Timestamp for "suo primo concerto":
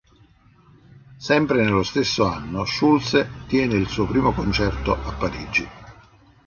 3.87-4.93